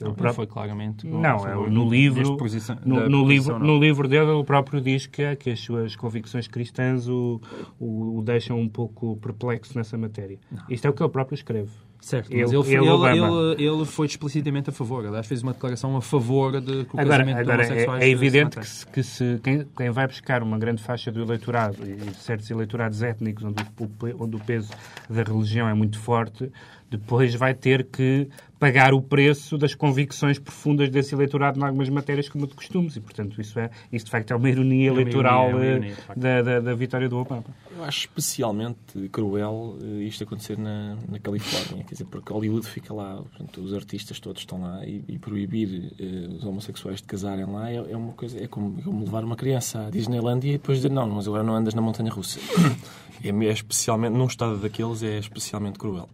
[0.01, 0.33] Não, próprio...
[0.33, 1.05] foi claramente.
[1.05, 2.37] Não, é, no livro,
[2.85, 7.07] no, no livro, no livro dele, ele próprio diz que, que as suas convicções cristãs
[7.07, 7.39] o,
[7.79, 10.39] o, o deixam um pouco perplexo nessa matéria.
[10.51, 10.63] Não.
[10.69, 11.71] Isto é o que ele próprio escreve.
[12.03, 15.05] Certo, mas ele, ele, ele, ele, ele, foi explicitamente a favor.
[15.05, 18.09] Aliás, fez uma declaração a favor de que o agora, casamento agora homossexuais é, é
[18.09, 22.13] evidente que, se, que se, quem, quem, vai buscar uma grande faixa do eleitorado, e
[22.15, 24.69] certos eleitorados étnicos, onde o, onde o peso
[25.09, 26.51] da religião é muito forte,
[26.97, 28.27] depois vai ter que
[28.63, 32.95] pagar o preço das convicções profundas desse eleitorado em algumas matérias como de costumes.
[32.95, 35.75] E, portanto, isso, é, isso de facto é uma ironia é uma eleitoral ironia, é
[35.75, 37.43] uma ironia, da, da, da, vitória do Obama.
[37.75, 41.83] Eu acho especialmente cruel eh, isto acontecer na, na Califórnia.
[41.83, 45.91] Quer dizer, porque Hollywood fica lá, portanto, os artistas todos estão lá e, e proibir
[45.99, 49.25] uh, os homossexuais de casarem lá é, é uma coisa, é como, é como, levar
[49.25, 52.39] uma criança à Disneyland e depois dizer não, mas agora não andas na montanha russa.
[53.21, 56.07] é, é especialmente, num estado daqueles, é especialmente cruel.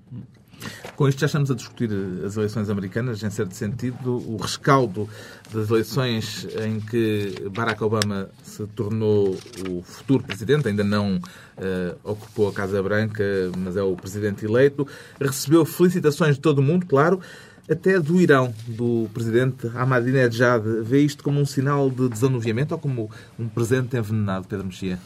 [0.96, 1.90] Com isto já estamos a discutir
[2.26, 5.10] as eleições americanas, em certo sentido, o rescaldo
[5.54, 9.38] das eleições em que Barack Obama se tornou
[9.70, 13.24] o futuro presidente, ainda não uh, ocupou a Casa Branca,
[13.58, 14.88] mas é o presidente eleito,
[15.20, 17.20] recebeu felicitações de todo o mundo, claro,
[17.70, 20.64] até do Irão, do presidente Ahmadinejad.
[20.84, 24.98] Vê isto como um sinal de desanuviamento ou como um presente envenenado, Pedro Mexia?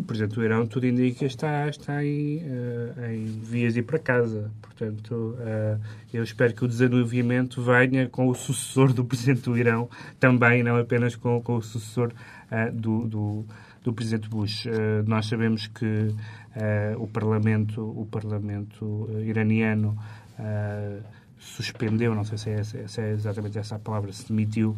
[0.00, 3.98] O Presidente do Irão, tudo indica, está, está em, uh, em vias de ir para
[3.98, 4.50] casa.
[4.62, 5.78] Portanto, uh,
[6.12, 10.78] eu espero que o desanuviamento venha com o sucessor do Presidente do Irão, também, não
[10.78, 12.12] apenas com, com o sucessor
[12.50, 13.44] uh, do, do,
[13.84, 14.64] do, Presidente Bush.
[15.06, 16.14] nós sabemos que
[16.98, 19.96] o Parlamento, o parlamento iraniano
[21.38, 24.76] suspendeu, não sei se é, se é, exatamente essa a palavra, se demitiu,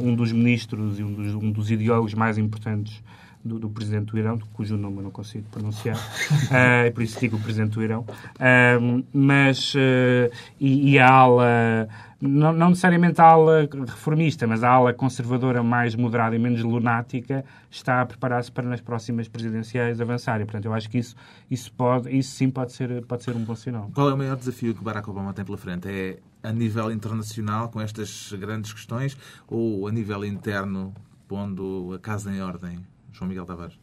[0.00, 3.02] um dos ministros e um dos, um dos ideólogos mais importantes
[3.44, 7.36] do, do, presidente do Irão, cujo nome eu não consigo pronunciar, uh, por isso digo
[7.36, 11.88] o presidente do Irão, uh, mas uh, e, e, a ala,
[12.20, 17.44] não, não, necessariamente a ala reformista, mas a ala conservadora mais moderada e menos lunática
[17.70, 20.40] está a preparar-se para nas próximas presidenciais avançar.
[20.40, 21.14] E, portanto, eu acho que isso,
[21.50, 23.90] isso, pode, isso sim pode ser, pode ser um bom sinal.
[23.94, 25.88] Qual é o maior desafio que Barack Obama tem pela frente?
[25.88, 30.94] É a nível internacional, com estas grandes questões, ou a nível interno,
[31.26, 32.93] pondo a casa em ordem?
[33.14, 33.78] João Miguel Tavares?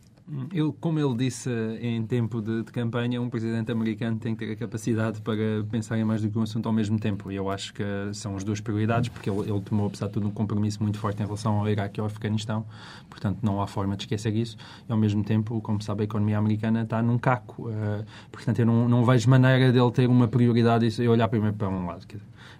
[0.53, 1.49] Ele, como ele disse
[1.81, 5.35] em tempo de, de, campanha, um presidente americano tem que ter a capacidade para
[5.69, 7.31] pensar em mais do que um assunto ao mesmo tempo.
[7.31, 10.27] E eu acho que são as duas prioridades, porque ele, ele, tomou, apesar de tudo,
[10.27, 12.65] um compromisso muito forte em relação ao Iraque e ao Afeganistão.
[13.09, 14.55] Portanto, não há forma de esquecer isso.
[14.87, 17.69] E, ao mesmo tempo, como sabe, a economia americana está num caco.
[17.69, 21.67] Uh, portanto, eu não, não vejo maneira dele ter uma prioridade e olhar primeiro para
[21.67, 22.05] um lado.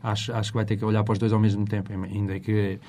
[0.03, 2.51] Acho, acho que vai ter que olhar para os dois ao mesmo tempo, ainda que
[2.51, 2.79] eh,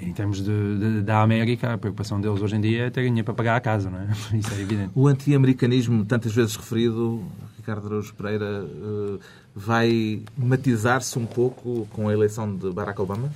[0.00, 3.24] em termos de, de, da América, a preocupação deles hoje em dia é ter dinheiro
[3.24, 4.08] para pagar a casa, não é?
[4.36, 4.90] Isso é evidente.
[4.94, 7.22] O anti-americanismo, tantas vezes referido,
[7.56, 9.18] Ricardo Araújo Pereira, eh,
[9.54, 13.30] vai matizar-se um pouco com a eleição de Barack Obama?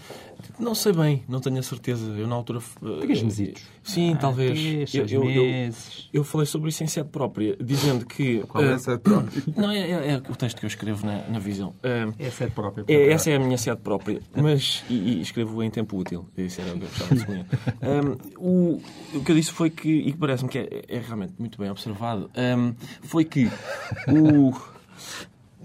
[0.58, 2.04] Não sei bem, não tenho a certeza.
[2.12, 2.60] Eu na altura.
[3.00, 3.62] Três mesitos.
[3.82, 4.58] Sim, Ah, talvez.
[4.90, 5.72] três, eu, eu, eu,
[6.12, 8.40] eu falei sobre isso em sede própria, dizendo que.
[8.48, 9.42] Qual é eh, essa própria?
[9.56, 11.74] Não, é, é- é o texto que eu escrevo na, na visão.
[12.18, 12.84] É sede própria.
[12.88, 16.28] é, essa é a minha sede própria, mas e, e escrevo em tempo útil.
[16.36, 17.46] Isso era o que eu gostava de sublinhar.
[17.82, 18.82] Um, o,
[19.14, 21.70] o que eu disse foi que, e que parece-me que é, é realmente muito bem
[21.70, 23.48] observado, um, foi que
[24.08, 24.52] o,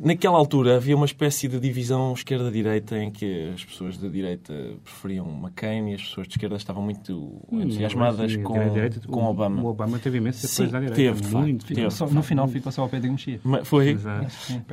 [0.04, 5.28] naquela altura havia uma espécie de divisão esquerda-direita em que as pessoas da direita preferiam
[5.28, 8.54] McCain e as pessoas de esquerda estavam muito entusiasmadas Sim, com,
[9.10, 9.62] com o- Obama.
[9.62, 10.96] O Obama teve imenso Sim, da direita.
[10.96, 11.66] teve, de facto, muito.
[11.66, 12.14] teve.
[12.14, 13.40] No final ficou só o Pedro Mexia.
[13.44, 13.98] Mas Foi,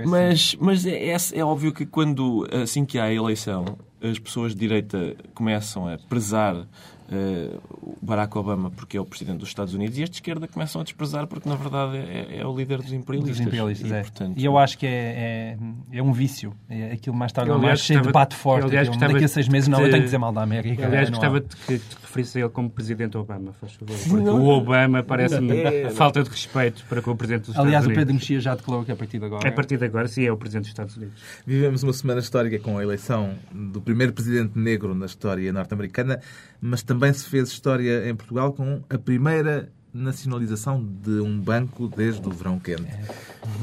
[0.06, 3.64] Mas, mas é, é, é óbvio que quando, assim que há a eleição,
[4.02, 6.66] as pessoas de direita começam a prezar
[7.10, 10.46] eh, o Barack Obama porque é o presidente dos Estados Unidos e as de esquerda
[10.46, 13.38] começam a desprezar porque, na verdade, é, é o líder dos imperialistas.
[13.38, 14.00] Dos imperialistas, e, é.
[14.02, 15.56] portanto, E eu acho que é,
[15.92, 16.52] é, é um vício.
[16.68, 18.62] É aquilo mais tarde Eu, ou aliás, mais cheio de debate forte.
[18.62, 20.42] eu, aliás, Daqui a seis de- meses, não, de- eu tenho que dizer mal da
[20.42, 20.86] América.
[20.86, 21.20] Aliás, não há.
[21.20, 23.96] gostava de que te referisse a ele como Presidente Obama, faz favor.
[24.08, 24.40] Porque Não.
[24.42, 25.90] o Obama parece-me É, não.
[25.92, 28.28] falta de respeito para com o Presidente dos Aliás, Estados o Pedro Unidos.
[28.28, 29.48] Mexia já declarou que a partir de agora.
[29.48, 31.14] A partir de agora, sim, é o Presidente dos Estados Unidos.
[31.46, 36.20] Vivemos uma semana histórica com a eleição do primeiro presidente negro na história norte-americana,
[36.60, 42.26] mas também se fez história em Portugal com a primeira nacionalização de um banco desde
[42.26, 42.86] o verão quente.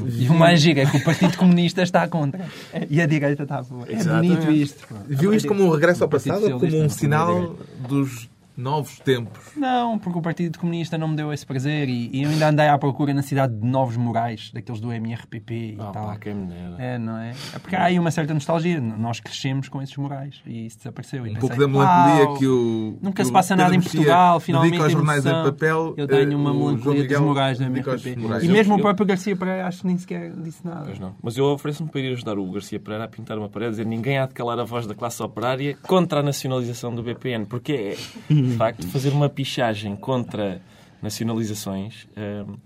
[0.06, 2.46] E o mais giro é que o Partido Comunista está contra.
[2.90, 3.86] E a direita está a favor.
[3.90, 4.86] É bonito isto.
[5.08, 7.56] Viu isto como um regresso ao passado ou como um sinal
[7.88, 9.38] dos novos tempos?
[9.56, 12.68] Não, porque o Partido Comunista não me deu esse prazer e, e eu ainda andei
[12.68, 16.06] à procura na cidade de novos morais, daqueles do MRPP e Ah, tal.
[16.06, 16.76] pá, quem me dera.
[16.78, 17.32] É, não é?
[17.54, 18.80] É porque há aí uma certa nostalgia.
[18.80, 21.26] Nós crescemos com esses morais e isso desapareceu.
[21.26, 22.98] E Um pensei, pouco da melancolia "Uau, que o.
[23.02, 25.94] Nunca que se passa nada em Portugal, finalmente aos jornais em papel.
[25.96, 28.16] Eu tenho eh, uma melancolia Miguel dos morais do MRPP.
[28.16, 28.42] morais.
[28.44, 30.84] E mesmo Eu- o próprio Garcia Pereira acho que nem sequer disse nada.
[30.86, 31.14] Pois não.
[31.22, 33.86] Mas eu ofereço-me para ir ajudar o Garcia Pereira a pintar uma parede e dizer
[33.86, 37.46] ninguém há de calar a voz da classe operária contra a nacionalização do BPN.
[37.46, 37.96] Porque é,
[38.46, 40.60] de facto, fazer uma pichagem contra
[41.02, 42.56] nacionalizações hum,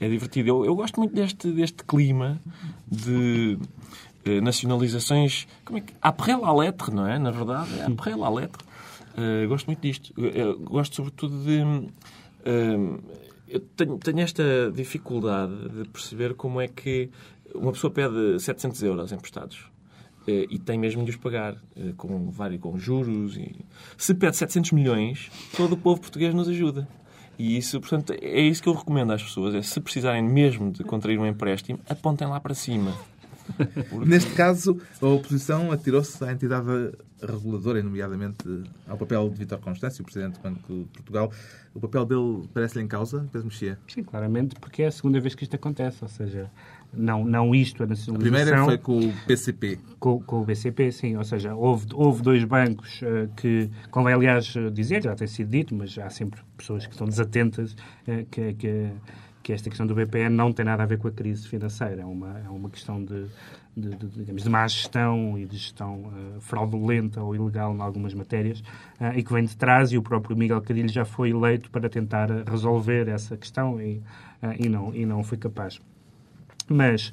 [0.00, 0.48] é divertido.
[0.48, 2.40] Eu, eu gosto muito deste, deste clima
[2.90, 3.58] de
[4.24, 5.46] eh, nacionalizações.
[5.64, 5.94] Como é que.
[6.00, 7.18] Après la lettre, não é?
[7.18, 8.64] Na verdade, é après la lettre.
[9.16, 10.12] Eh, gosto muito disto.
[10.16, 11.62] Eu, gosto, sobretudo, de.
[11.62, 12.98] hum,
[13.48, 17.10] eu tenho, tenho esta dificuldade de perceber como é que
[17.54, 19.71] uma pessoa pede 700 euros emprestados
[20.30, 23.36] e tem mesmo de os pagar eh, com, vários, com juros.
[23.36, 23.64] E...
[23.96, 26.86] Se pede 700 milhões, todo o povo português nos ajuda.
[27.38, 29.54] E isso, portanto, é isso que eu recomendo às pessoas.
[29.54, 32.94] É, se precisarem mesmo de contrair um empréstimo, apontem lá para cima.
[34.06, 40.04] Neste caso, a oposição atirou-se à entidade reguladora, nomeadamente ao papel de Vítor Constâncio, o
[40.04, 41.32] Presidente do Banco de Portugal.
[41.74, 43.78] O papel dele parece-lhe em causa, Pedro Mexia?
[43.88, 45.98] Sim, claramente, porque é a segunda vez que isto acontece.
[46.02, 46.50] Ou seja,
[46.92, 48.44] não, não isto, a A nacionalização...
[48.44, 49.78] primeira foi com o PCP.
[49.98, 51.16] Com, com o BCP, sim.
[51.16, 55.74] Ou seja, houve, houve dois bancos eh, que, convém aliás dizer, já tem sido dito,
[55.74, 57.74] mas há sempre pessoas que estão desatentas,
[58.06, 58.90] eh, que, que,
[59.42, 62.02] que esta questão do BPN não tem nada a ver com a crise financeira.
[62.02, 63.26] É uma, é uma questão de,
[63.76, 68.12] de, de, digamos, de má gestão e de gestão eh, fraudulenta ou ilegal em algumas
[68.12, 68.62] matérias
[69.00, 71.88] eh, e que vem de trás e o próprio Miguel Cadilho já foi eleito para
[71.88, 74.02] tentar resolver essa questão e,
[74.42, 75.80] eh, e, não, e não foi capaz.
[76.72, 77.12] Mas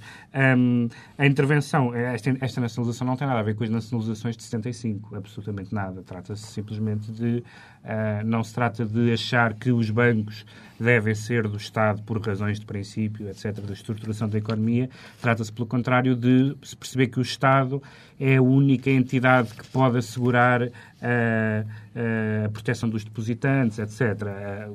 [0.58, 4.44] hum, a intervenção, esta, esta nacionalização não tem nada a ver com as nacionalizações de
[4.44, 6.02] 75, absolutamente nada.
[6.02, 7.44] Trata-se simplesmente de.
[7.84, 10.46] Ah, não se trata de achar que os bancos
[10.80, 14.90] devem ser do Estado por razões de princípio, etc., da estruturação da economia.
[15.22, 17.82] Trata-se, pelo contrário, de se perceber que o Estado
[18.20, 20.64] é a única entidade que pode assegurar
[21.02, 21.66] ah,
[21.96, 24.26] ah, a proteção dos depositantes, etc.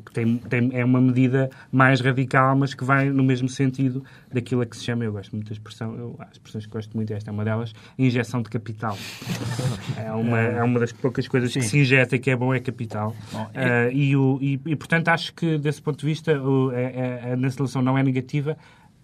[0.04, 4.62] Que tem, tem, é uma medida mais radical, mas que vai no mesmo sentido daquilo
[4.62, 7.12] a que se chama, eu gosto muito da expressão, eu, há expressões que gosto muito,
[7.12, 8.96] esta é uma delas, injeção de capital.
[9.96, 12.60] É uma, é uma das poucas coisas que se injeta e que é bom é
[12.60, 12.93] capital.
[13.32, 17.30] Bom, Ah, e, o, e, e, portanto, acho que, desse ponto de vista, o, a,
[17.30, 18.56] a, a nacionalização não é negativa.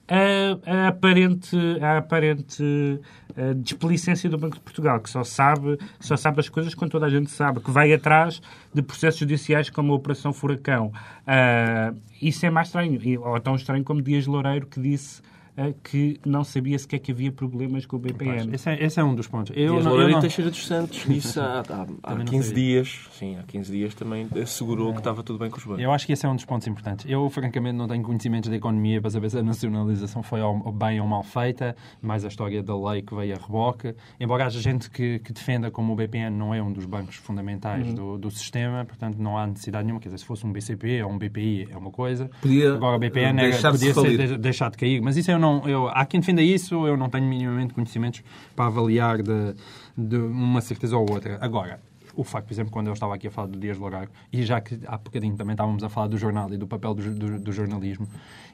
[0.09, 3.00] A, a aparente, a aparente
[3.37, 7.07] eh, displicência do Banco de Portugal, que só sabe, só sabe as coisas quando toda
[7.07, 8.42] a gente sabe, que vai atrás
[8.74, 10.92] de processos judiciais como a Operação Furacão.
[11.24, 15.22] Ah, isso é mais estranho, ou tão estranho como Dias Loureiro, que disse
[15.83, 18.55] que não sabia sequer que havia problemas com o BPN.
[18.55, 19.53] Esse é, esse é um dos pontos.
[19.57, 22.49] Eu, Dias não, eu não- e Teixeira dos Santos disse há, há, há não 15
[22.49, 22.64] sabia.
[22.64, 23.09] dias.
[23.12, 25.83] Sim, há 15 dias também assegurou que estava tudo bem com os bancos.
[25.83, 27.07] Eu acho que esse é um dos pontos importantes.
[27.09, 31.01] Eu, francamente, não tenho conhecimentos da economia para saber se a nacionalização foi ao- bem
[31.01, 33.94] ou mal feita, mais a história da lei que veio a reboque.
[34.18, 37.92] Embora haja gente que, que defenda como o BPN não é um dos bancos fundamentais
[37.94, 40.01] do, do sistema, portanto não há necessidade nenhuma.
[40.01, 42.31] Quer dizer, se fosse um BCP ou um BPI é uma coisa.
[42.40, 45.01] Podia, Agora o BPN eh, era, podia ser de- deixar de cair.
[45.01, 45.50] Mas isso eu não...
[45.67, 48.23] Eu, há quem defenda isso, eu não tenho minimamente conhecimentos
[48.55, 49.55] para avaliar de,
[49.97, 51.39] de uma certeza ou outra.
[51.41, 51.81] Agora,
[52.14, 54.61] o facto, por exemplo, quando eu estava aqui a falar do Dias Lorago, e já
[54.61, 57.53] que há bocadinho também estávamos a falar do jornal e do papel do, do, do
[57.53, 58.09] jornalismo,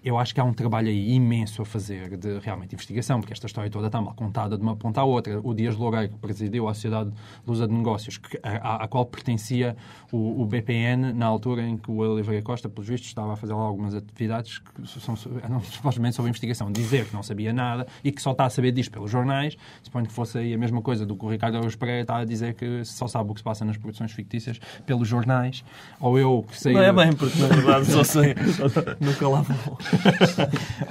[0.07, 3.47] eu acho que há um trabalho aí imenso a fazer de realmente investigação, porque esta
[3.47, 5.41] história toda está mal contada de uma ponta à outra.
[5.43, 7.11] O Dias Loureiro presidiu a Sociedade
[7.47, 9.77] Lusa de Negócios, que, à, à, qual pertencia
[10.13, 13.53] o, o, BPN, na altura em que o Oliveira Costa, pelos vistos, estava a fazer
[13.53, 16.71] lá algumas atividades que são, eram supostamente sobre investigação.
[16.71, 20.07] Dizer que não sabia nada e que só está a saber disto pelos jornais, suponho
[20.07, 22.55] que fosse aí a mesma coisa do que o Ricardo Araújo Pereira está a dizer
[22.55, 25.65] que só sabe o que se passa nas produções fictícias pelos jornais,
[26.01, 26.75] ou eu que sei...
[26.75, 28.35] Não é bem, porque na verdade só sei,
[29.01, 29.79] nunca lá vou.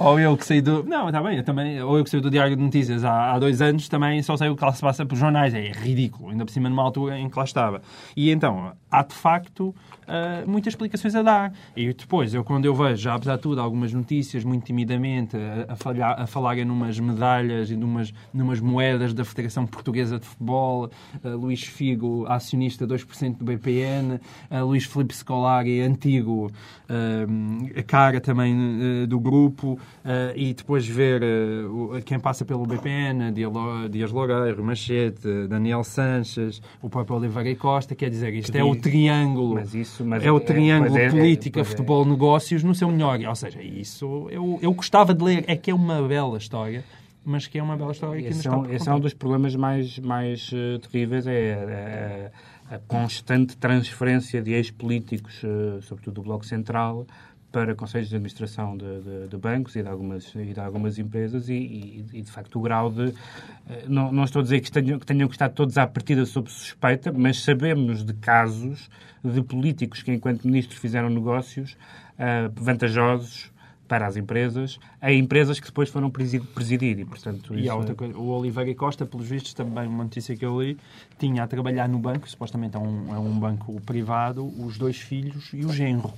[0.00, 0.82] ou eu que sei do.
[0.84, 1.82] Não, está bem, eu também.
[1.82, 4.48] Ou eu que sei do Diário de Notícias há, há dois anos, também só sei
[4.48, 5.54] o que lá se passa pelos jornais.
[5.54, 7.82] É ridículo, ainda por cima numa altura em que lá estava.
[8.16, 9.74] E então, há de facto
[10.06, 11.52] uh, muitas explicações a dar.
[11.76, 15.72] E depois, eu quando eu vejo, já, apesar de tudo, algumas notícias muito timidamente a,
[15.72, 20.90] a, falhar, a falarem numas medalhas e numas, numas moedas da Federação Portuguesa de Futebol,
[21.24, 26.50] uh, Luís Figo, acionista 2% do BPN, uh, Luís Felipe Scolari, antigo,
[27.76, 29.78] a cara também do grupo,
[30.36, 31.20] e depois ver
[32.04, 33.32] quem passa pelo BPN,
[33.90, 38.76] Dias Loureiro, Machete, Daniel Sanches, o próprio Oliveira e Costa, quer dizer, isto é o
[38.76, 39.54] triângulo.
[39.54, 42.08] Mas isso, mas é o triângulo é, política, é, futebol, é.
[42.08, 43.18] negócios no seu melhor.
[43.26, 45.44] Ou seja, isso eu, eu gostava de ler.
[45.46, 46.84] É que é uma bela história
[47.26, 49.12] mas que é uma bela história que esse ainda está é, Esse é um dos
[49.12, 52.30] problemas mais, mais uh, terríveis, é
[52.70, 57.04] a, a, constante transferência de ex-políticos, uh, sobretudo do Bloco Central,
[57.50, 61.48] para conselhos de administração de, de, de, bancos e de algumas, e de algumas empresas
[61.48, 63.14] e, e, e, de facto, o grau de...
[63.68, 66.26] Eh, não, não estou a dizer que tenham, que tenham que estar todos à partida
[66.26, 68.90] sob suspeita, mas sabemos de casos
[69.24, 71.72] de políticos que, enquanto ministros, fizeram negócios
[72.18, 73.50] uh, vantajosos
[73.88, 76.98] para as empresas, a empresas que depois foram presidir.
[76.98, 80.44] E, portanto, e há outra coisa, o Oliveira Costa, pelos vistos, também uma notícia que
[80.44, 80.76] eu li,
[81.18, 85.50] tinha a trabalhar no banco, supostamente é um, é um banco privado, os dois filhos
[85.52, 86.12] e o genro.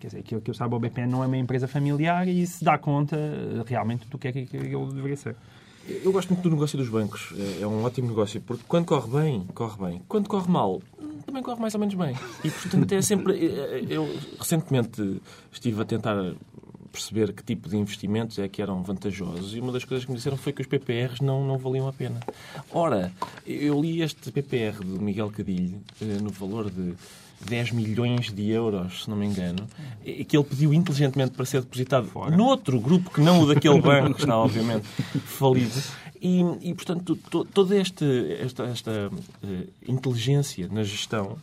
[0.00, 2.62] Quer dizer, que, que eu saiba, o BPN não é uma empresa familiar e se
[2.62, 3.16] dá conta
[3.66, 5.36] realmente do que é que ele deveria ser.
[5.86, 7.32] Eu gosto muito do negócio dos bancos.
[7.38, 10.02] É, é um ótimo negócio, porque quando corre bem, corre bem.
[10.08, 10.80] Quando corre mal,
[11.26, 12.16] também corre mais ou menos bem.
[12.42, 13.34] E, portanto, é sempre...
[13.88, 15.20] Eu, recentemente,
[15.52, 16.16] estive a tentar
[16.94, 20.16] perceber que tipo de investimentos é que eram vantajosos e uma das coisas que me
[20.16, 22.20] disseram foi que os PPRs não, não valiam a pena.
[22.70, 23.12] Ora,
[23.44, 26.94] eu li este PPR do Miguel Cadilho eh, no valor de
[27.40, 29.66] 10 milhões de euros, se não me engano,
[30.02, 32.34] que ele pediu inteligentemente para ser depositado Fora.
[32.34, 34.86] noutro grupo que não o daquele banco, que está obviamente
[35.24, 35.82] falido.
[36.22, 37.18] E, e portanto,
[37.52, 38.06] toda esta,
[38.40, 41.36] esta, esta uh, inteligência na gestão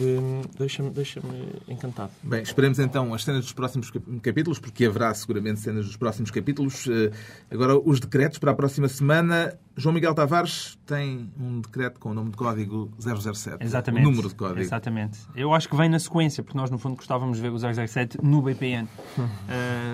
[0.00, 1.20] Hum, deixa-me deixa
[1.68, 2.10] encantado.
[2.22, 3.90] Bem, esperemos então as cenas dos próximos
[4.22, 6.86] capítulos, porque haverá seguramente cenas dos próximos capítulos.
[6.88, 7.10] Eh,
[7.50, 9.58] agora, os decretos para a próxima semana.
[9.78, 13.64] João Miguel Tavares tem um decreto com o nome de código 007.
[13.64, 14.04] Exatamente.
[14.04, 14.58] O número de código.
[14.58, 15.20] Exatamente.
[15.36, 18.18] Eu acho que vem na sequência, porque nós, no fundo, gostávamos de ver o 007
[18.20, 18.88] no BPN.
[19.16, 19.28] uh,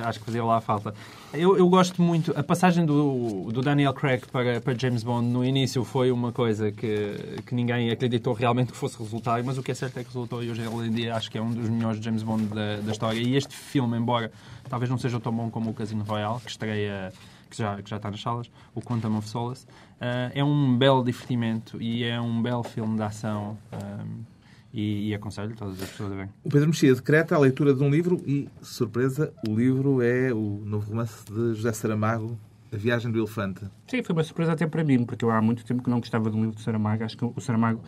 [0.09, 0.95] acho que fazia lá a falta.
[1.35, 2.33] Eu, eu, gosto muito.
[2.35, 6.73] A passagem do, do Daniel Craig para, para James Bond no início foi uma coisa
[6.73, 10.09] que, que ninguém acreditou realmente que fosse resultar, mas o que é certo é que
[10.09, 12.93] resultou e hoje em dia acho que é um dos melhores James Bond da, da
[12.93, 13.19] história.
[13.19, 14.31] E este filme, embora
[14.69, 17.13] talvez não seja tão bom como o Casino Royale, que estreia
[17.49, 21.05] que já, que já está nas salas, o Quantum of Solace, uh, é um belo
[21.05, 23.57] divertimento e é um belo filme de ação.
[23.73, 24.35] Um, eh,
[24.77, 26.33] e, e, aconselho todas as pessoas a verem.
[26.43, 30.61] O Pedro Mexia decreta a leitura de um livro e, surpresa, o livro é o
[30.65, 32.37] novo romance de José Saramago,
[32.75, 33.65] A Viagem do Elefante.
[33.87, 36.29] Sim, foi uma surpresa até para mim, porque eu há muito tempo que não gostava
[36.29, 37.05] de um livro de Saramago.
[37.05, 37.81] Acho que o Saramago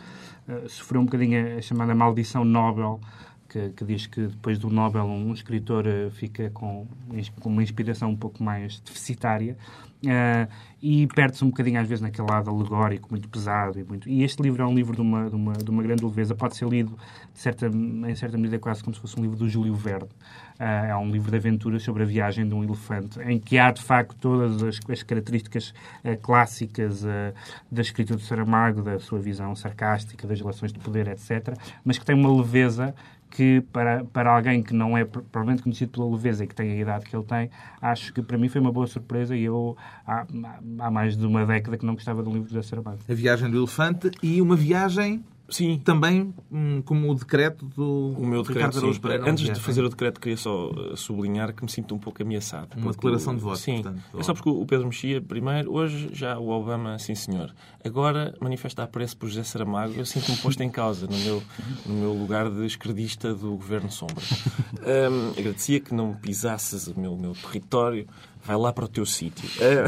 [0.47, 3.01] uh, sofreu um bocadinho a chamada maldição Nobel
[3.47, 6.87] que, que, diz que depois do Nobel um escritor uh, fica com,
[7.39, 9.57] com, uma inspiração um pouco mais deficitária
[10.05, 14.23] uh, e perde-se um bocadinho às vezes naquele lado alegórico muito pesado e muito e
[14.23, 16.35] este livro é um livro de uma de uma, de uma grande leveza.
[16.35, 16.97] Pode ser lido
[17.33, 20.09] certa em certa medida quase como se fosse um livro do Júlio Verne.
[20.59, 23.71] Uh, é um livro de aventuras sobre a viagem de um elefante em que há
[23.71, 25.73] de facto todas as, as características
[26.21, 27.03] clássicas
[27.71, 31.55] da escrita de Saramago da sua visão sarcástica das relações de poder etc
[31.85, 32.95] mas que tem uma leveza
[33.29, 36.75] que para, para alguém que não é provavelmente conhecido pela leveza e que tem a
[36.75, 37.49] idade que ele tem,
[37.81, 40.25] acho que para mim foi uma boa surpresa e eu há,
[40.79, 42.99] há mais de uma década que não gostava de um livro da Saramago.
[43.07, 45.79] A Viagem do Elefante e uma viagem Sim.
[45.79, 49.29] Também hum, como o decreto do o meu decreto, Ricardo Pereira.
[49.29, 52.77] Antes de fazer o decreto, queria só eh, sublinhar que me sinto um pouco ameaçado.
[52.77, 53.57] Uma declaração de voto.
[53.57, 53.81] Sim.
[53.81, 57.53] Portanto, é só porque o Pedro Mexia, primeiro, hoje já o Obama, sim senhor.
[57.83, 61.43] Agora, manifesta apreço por José Saramago, eu sinto-me posto em causa no meu,
[61.85, 64.15] no meu lugar de esquerdista do Governo Sombra.
[64.77, 68.07] Um, agradecia que não pisasses o meu, meu território
[68.47, 69.45] vai lá para o teu sítio.
[69.61, 69.83] É,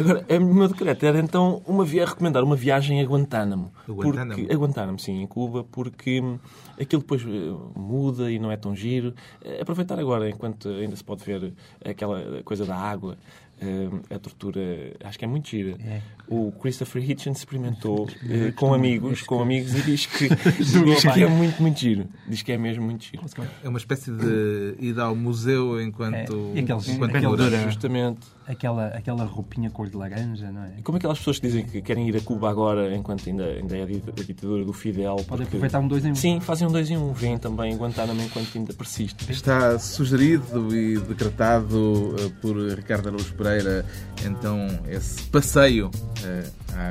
[0.00, 3.72] agora, o meu decreto era então uma via, recomendar uma viagem a Guantánamo.
[3.88, 4.40] Guantánamo?
[4.40, 4.98] Porque, a Guantánamo.
[5.00, 6.38] sim em Cuba, porque hum,
[6.80, 9.12] aquilo depois eh, muda e não é tão giro.
[9.44, 11.52] Eh, Aproveitar agora, enquanto ainda se pode ver
[11.84, 13.18] aquela coisa da água,
[13.60, 14.60] eh, a tortura,
[15.04, 15.76] acho que é muito gira.
[16.28, 20.28] O Christopher Hitchens experimentou eh, com amigos, com amigos e diz que,
[20.58, 22.06] diz que é muito, muito giro.
[22.28, 23.22] Diz que é mesmo muito giro.
[23.62, 27.62] É uma espécie de ida ao museu enquanto, É, e aqueles- enquanto aqueles- dura.
[27.62, 28.35] Justamente.
[28.48, 30.74] Aquela, aquela roupinha cor de laranja, não é?
[30.78, 33.76] E como aquelas pessoas que dizem que querem ir a Cuba agora, enquanto ainda, ainda
[33.76, 35.16] é a dita- a ditadura do Fidel.
[35.16, 36.14] Pode porque- aproveitar um dois em um.
[36.14, 37.12] Sim, fazem um dois em um.
[37.12, 39.32] Vêm também em Guantánamo enquanto ainda persiste.
[39.32, 43.84] Está sugerido e decretado eh, por Ricardo Araújo Pereira,
[44.24, 45.90] então, esse passeio
[46.24, 46.44] eh,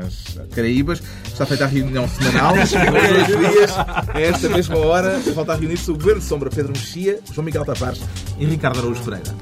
[0.04, 1.02] às Caraíbas.
[1.26, 3.72] Está feita a reunião semanal, nos dois dias,
[4.14, 7.64] a esta mesma hora, volta a reunir-se o Governo de Sombra Pedro Mexia, João Miguel
[7.64, 8.02] Tavares
[8.38, 9.34] e Ricardo Araújo Pereira.